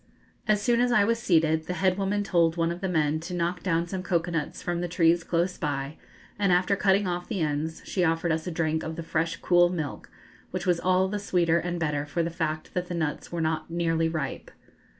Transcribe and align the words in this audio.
]As 0.51 0.59
soon 0.59 0.81
as 0.81 0.91
I 0.91 1.03
was 1.03 1.19
seated, 1.19 1.67
the 1.67 1.75
head 1.75 1.95
woman 1.95 2.23
told 2.23 2.57
one 2.57 2.71
of 2.71 2.81
the 2.81 2.89
men 2.89 3.19
to 3.19 3.35
knock 3.35 3.61
down 3.61 3.85
some 3.85 4.01
cocoa 4.01 4.31
nuts 4.31 4.59
from 4.59 4.81
the 4.81 4.87
trees 4.87 5.23
close 5.23 5.59
by, 5.59 5.95
and 6.39 6.51
after 6.51 6.75
cutting 6.75 7.05
off 7.05 7.27
the 7.27 7.41
ends 7.41 7.83
she 7.85 8.03
offered 8.03 8.31
us 8.31 8.47
a 8.47 8.51
drink 8.51 8.81
of 8.81 8.95
the 8.95 9.03
fresh 9.03 9.35
cool 9.43 9.69
milk, 9.69 10.09
which 10.49 10.65
was 10.65 10.79
all 10.79 11.07
the 11.07 11.19
sweeter 11.19 11.59
and 11.59 11.79
better 11.79 12.07
for 12.07 12.23
the 12.23 12.31
fact 12.31 12.73
that 12.73 12.87
the 12.87 12.95
nuts 12.95 13.31
were 13.31 13.41
not 13.41 13.69
nearly 13.69 14.09
ripe. 14.09 14.49